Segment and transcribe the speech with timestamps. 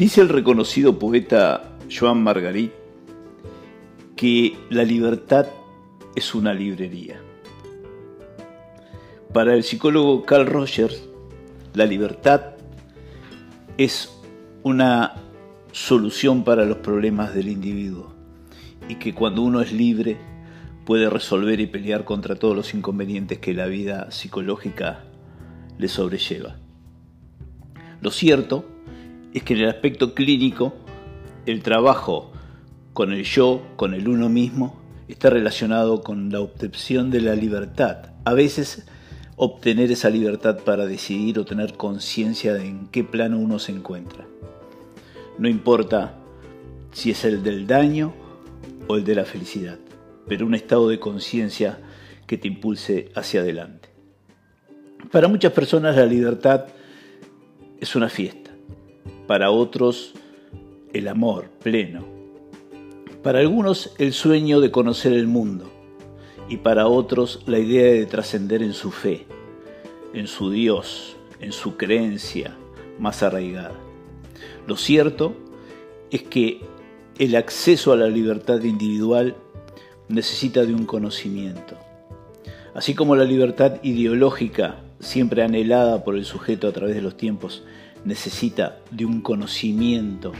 [0.00, 2.72] Dice el reconocido poeta Joan Margarit
[4.16, 5.48] que la libertad
[6.14, 7.20] es una librería.
[9.34, 11.06] Para el psicólogo Carl Rogers,
[11.74, 12.52] la libertad
[13.76, 14.18] es
[14.62, 15.16] una
[15.72, 18.14] solución para los problemas del individuo
[18.88, 20.16] y que cuando uno es libre
[20.86, 25.04] puede resolver y pelear contra todos los inconvenientes que la vida psicológica
[25.76, 26.56] le sobrelleva.
[28.00, 28.64] Lo cierto
[29.34, 30.74] es que en el aspecto clínico
[31.46, 32.32] el trabajo
[32.92, 38.10] con el yo, con el uno mismo, está relacionado con la obtención de la libertad.
[38.24, 38.86] A veces
[39.36, 44.26] obtener esa libertad para decidir o tener conciencia de en qué plano uno se encuentra.
[45.38, 46.14] No importa
[46.92, 48.12] si es el del daño
[48.86, 49.78] o el de la felicidad,
[50.28, 51.78] pero un estado de conciencia
[52.26, 53.88] que te impulse hacia adelante.
[55.10, 56.66] Para muchas personas la libertad
[57.80, 58.49] es una fiesta,
[59.30, 60.12] para otros
[60.92, 62.04] el amor pleno,
[63.22, 65.70] para algunos el sueño de conocer el mundo
[66.48, 69.28] y para otros la idea de trascender en su fe,
[70.14, 72.56] en su Dios, en su creencia
[72.98, 73.78] más arraigada.
[74.66, 75.36] Lo cierto
[76.10, 76.62] es que
[77.16, 79.36] el acceso a la libertad individual
[80.08, 81.76] necesita de un conocimiento.
[82.74, 87.62] Así como la libertad ideológica, siempre anhelada por el sujeto a través de los tiempos,
[88.04, 90.32] necesita de un conocimiento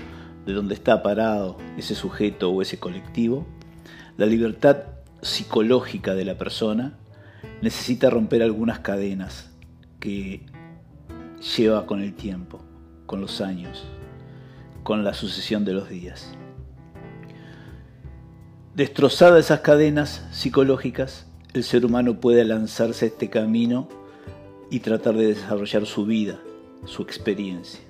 [0.47, 3.47] de dónde está parado ese sujeto o ese colectivo,
[4.17, 4.79] la libertad
[5.23, 6.99] psicológica de la persona
[7.63, 9.51] necesita romper algunas cadenas
[9.99, 10.47] que
[11.57, 12.61] lleva con el tiempo,
[13.07, 13.85] con los años,
[14.83, 16.33] con la sucesión de los días.
[18.75, 23.89] Destrozadas esas cadenas psicológicas, el ser humano puede lanzarse a este camino
[24.71, 26.39] y tratar de desarrollar su vida,
[26.85, 27.81] su experiencia.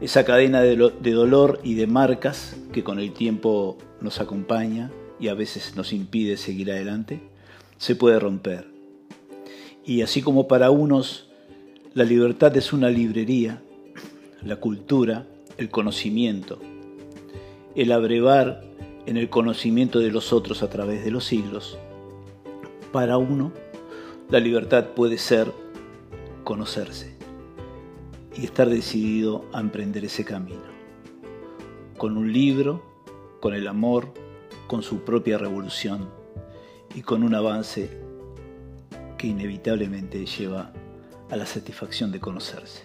[0.00, 5.34] Esa cadena de, dolor y de marcas que con el tiempo nos acompaña y a
[5.34, 7.20] veces nos impide seguir adelante,
[7.78, 8.66] se puede romper.
[9.84, 11.28] Y así como para unos
[11.94, 13.62] la libertad es una librería,
[14.42, 15.26] la cultura,
[15.56, 16.58] el conocimiento,
[17.76, 18.64] el abrevar
[19.06, 21.78] en el conocimiento de los otros a través de los siglos,
[22.92, 23.52] para uno
[24.30, 25.52] la libertad puede ser
[26.44, 27.21] conocerse
[28.36, 30.62] y estar decidido a emprender ese camino,
[31.96, 32.82] con un libro,
[33.40, 34.12] con el amor,
[34.66, 36.08] con su propia revolución
[36.94, 37.90] y con un avance
[39.18, 40.72] que inevitablemente lleva
[41.30, 42.84] a la satisfacción de conocerse.